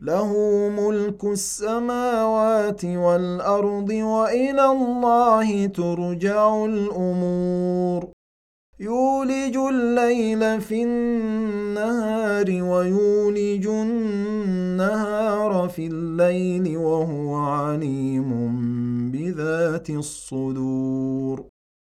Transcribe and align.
له 0.00 0.32
ملك 0.68 1.24
السماوات 1.24 2.84
والأرض 2.84 3.90
وإلى 3.90 4.64
الله 4.64 5.66
ترجع 5.66 6.64
الأمور. 6.64 8.08
يولج 8.80 9.56
الليل 9.56 10.60
في 10.60 10.82
النهار 10.82 12.62
ويولج 12.62 13.66
النهار 13.66 15.68
في 15.68 15.86
الليل 15.86 16.76
وهو 16.76 17.34
عليم 17.34 18.30
بذات 19.10 19.90
الصدور. 19.90 21.55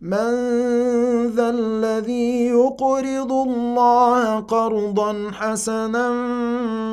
من 0.00 0.32
ذا 1.32 1.50
الذي 1.50 2.46
يقرض 2.46 3.32
الله 3.32 4.40
قرضا 4.40 5.30
حسنا 5.32 6.08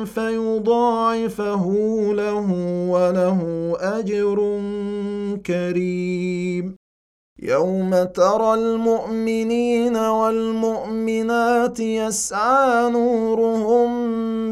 فيضاعفه 0.04 1.64
له 2.12 2.48
وله 2.88 3.72
اجر 3.80 4.36
كريم 5.46 6.73
يوم 7.44 8.04
ترى 8.04 8.54
المؤمنين 8.54 9.96
والمؤمنات 9.96 11.80
يسعى 11.80 12.90
نورهم 12.90 13.90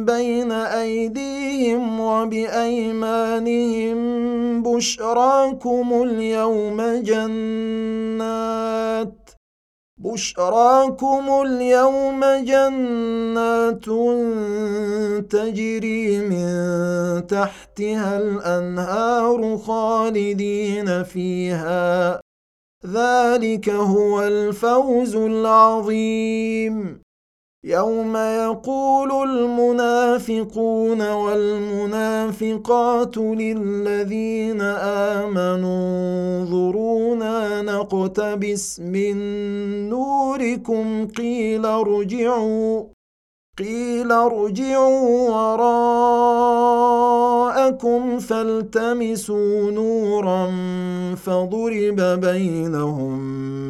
بين 0.05 0.53
ايديهم 0.53 2.01
وبايمانهم 2.01 3.43
بشراكم 4.63 6.03
اليوم 6.03 6.83
جنات 7.03 8.33
بشراكم 9.99 11.43
اليوم 11.47 12.25
جنات 12.25 13.85
تجري 15.31 16.19
من 16.19 17.27
تحتها 17.27 18.19
الانهار 18.19 19.59
خالدين 19.59 21.03
فيها 21.03 22.22
ذلك 22.87 23.69
هو 23.69 24.23
الفوز 24.23 25.17
العظيم. 25.17 27.03
يوم 27.65 28.17
يقول 28.17 29.31
المنافقون 29.31 31.11
والمنافقات 31.11 33.17
للذين 33.17 34.61
آمنوا 35.21 36.43
انظرونا 36.43 37.63
نقتبس 37.63 38.81
من 38.81 39.17
نوركم 39.89 41.09
قيل 41.09 41.67
ارجعوا 41.67 42.85
قيل 43.59 44.13
ارجعوا 44.13 45.35
وراءكم 47.63 48.19
فالتمسوا 48.19 49.71
نورا 49.71 50.47
فضرب 51.15 52.01
بينهم 52.21 53.19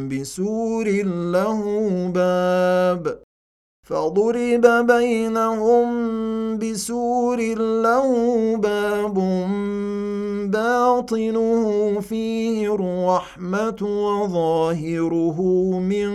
بسور 0.08 0.88
له 1.32 1.60
باب 2.14 3.22
فضرب 3.86 4.86
بينهم 4.86 5.88
بسور 6.58 7.38
له 7.84 8.08
باب 8.56 9.14
باطنه 10.50 12.00
فيه 12.00 12.74
الرحمة 12.74 13.80
وظاهره 13.82 15.38
من 15.78 16.10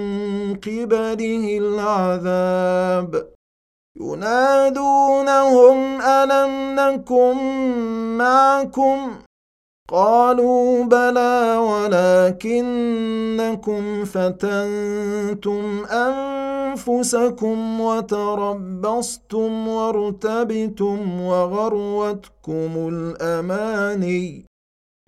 قبله 0.56 1.58
العذاب 1.58 3.37
ينادونهم 4.02 5.78
ألم 6.02 6.76
نكن 6.80 7.38
معكم؟ 8.18 9.28
قالوا 9.90 10.84
بلى 10.84 11.58
ولكنكم 12.38 14.06
فتنتم 14.06 15.86
أنفسكم 15.86 17.82
وتربصتم 17.82 19.68
وارتبتم 19.68 21.22
وغروتكم 21.22 22.90
الأماني 22.94 24.46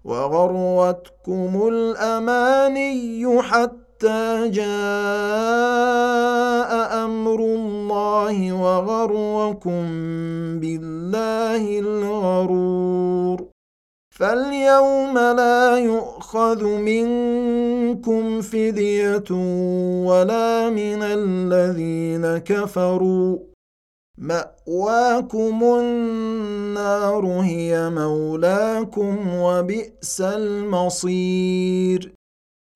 وغروتكم 0.06 1.68
الأماني 1.68 3.42
حتى 3.42 4.50
جاء 4.50 4.70
أمر 7.06 7.40
الله 7.40 7.79
وغركم 8.52 9.82
بالله 10.60 11.80
الغرور. 11.80 13.46
فاليوم 14.16 15.18
لا 15.18 15.78
يؤخذ 15.78 16.64
منكم 16.66 18.42
فدية 18.42 19.32
ولا 20.06 20.70
من 20.70 21.04
الذين 21.04 22.38
كفروا. 22.38 23.38
مأواكم 24.18 25.64
النار 25.64 27.26
هي 27.26 27.90
مولاكم 27.90 29.36
وبئس 29.36 30.22
المصير. 30.22 32.19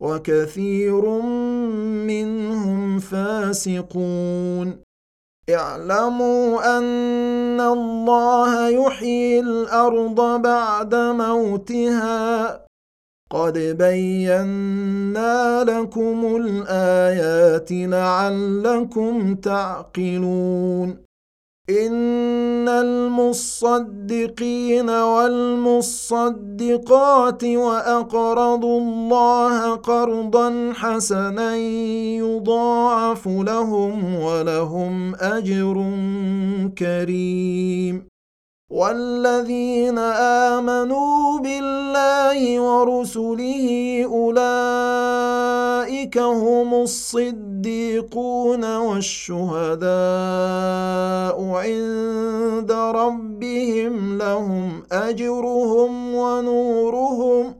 وكثير 0.00 1.20
منهم 2.06 2.98
فاسقون. 2.98 4.80
اعلموا 5.50 6.78
أن 6.78 7.60
الله 7.60 8.68
يحيي 8.68 9.40
الأرض 9.40 10.42
بعد 10.42 10.94
موتها. 10.94 12.66
قد 13.30 13.58
بينا 13.78 15.64
لكم 15.64 16.36
الآيات 16.36 17.68
لعلكم 17.72 19.34
تعقلون. 19.34 21.07
إن 21.70 22.68
المصدقين 22.68 23.70
والمصدقات 24.90 26.14
وأقرضوا 27.44 28.80
الله 28.80 29.74
قرضا 29.74 30.72
حسنا 30.74 31.56
يضاعف 32.16 33.28
لهم 33.28 34.14
ولهم 34.14 35.14
أجر 35.14 35.74
كريم. 36.78 38.08
والذين 38.70 39.98
آمنوا 40.52 41.38
بالله 41.38 42.60
ورسله 42.60 43.66
أولئك 44.04 45.17
هم 46.16 46.74
الصديقون 46.74 48.76
والشهداء 48.76 49.88
عند 51.44 52.72
ربهم 52.72 54.18
لهم 54.18 54.82
أجرهم 54.92 56.14
ونورهم. 56.14 57.54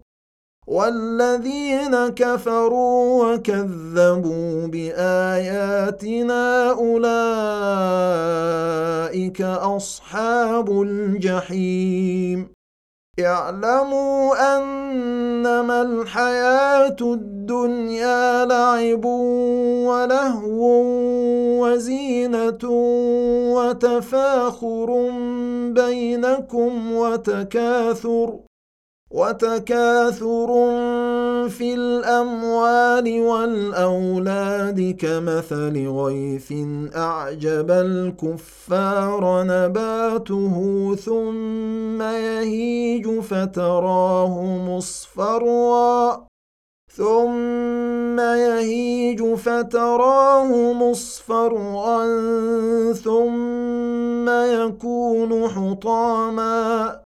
والذين 0.67 2.09
كفروا 2.09 3.35
وكذبوا 3.35 4.67
بآياتنا 4.67 6.71
أولئك 6.71 7.03
أصحاب 9.43 10.83
الجحيم. 10.83 12.58
اعلموا 13.21 14.57
أنما 14.57 15.83
الحياة 15.83 16.97
الدنيا 17.01 18.45
لعب 18.45 19.05
ولهو 19.85 20.83
وزينة 21.63 22.59
وتفاخر 23.55 25.11
بينكم 25.73 26.93
وتكاثر 26.93 28.48
وتكاثر 29.11 30.49
في 31.49 31.75
الأموال 31.75 33.21
والأولاد 33.21 34.97
كمثل 35.01 35.89
غيث 35.89 36.53
أعجب 36.97 37.71
الكفار 37.71 39.43
نباته 39.43 40.57
ثم 41.05 42.03
يهيج 42.03 43.21
فتراه 43.21 44.43
مصفرا. 44.69 46.27
ثم 46.97 48.21
يهيج 48.21 49.35
فتراه 49.35 50.73
مصفرا. 50.73 52.07
ثم 52.93 54.29
يكون 54.29 55.49
حطاما. 55.49 57.08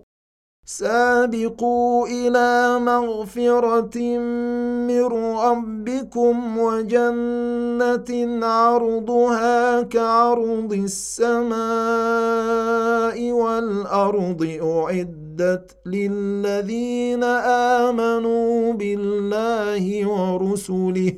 سابقوا 0.71 2.07
إلى 2.07 2.79
مغفرة 2.79 3.97
من 4.87 5.03
ربكم 5.35 6.57
وجنة 6.57 8.11
عرضها 8.45 9.81
كعرض 9.81 10.73
السماء 10.73 11.61
والأرض 13.31 14.59
أعدت 14.63 15.75
للذين 15.85 17.23
آمنوا 17.83 18.73
بالله 18.73 20.07
ورسله. 20.07 21.13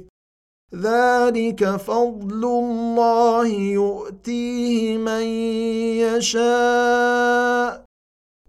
ذلك 0.76 1.76
فضل 1.76 2.44
الله 2.46 3.48
يؤتيه 3.48 4.98
من 4.98 5.24
يشاء. 6.02 7.84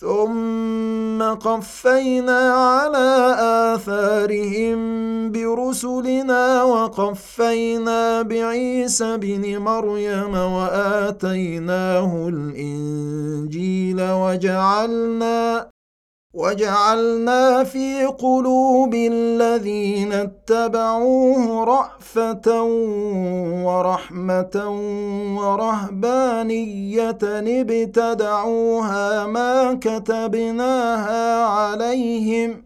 ثم 0.00 1.22
قفينا 1.22 2.38
على 2.52 3.36
آثارهم 3.74 4.78
برسلنا 5.32 6.62
وقفينا 6.62 8.22
بعيسى 8.22 9.16
بن 9.16 9.58
مريم 9.58 10.34
وآتيناه 10.34 12.28
الإنجيل 12.28 13.96
وجعلنا 14.00 15.70
وجعلنا 16.36 17.64
في 17.64 18.04
قلوب 18.04 18.94
الذين 18.94 20.12
اتبعوه 20.12 21.64
رأفة 21.64 22.62
ورحمة 23.64 24.56
ورهبانية 25.38 27.18
ابتدعوها 27.72 29.26
ما 29.26 29.74
كتبناها 29.80 31.44
عليهم 31.44 32.65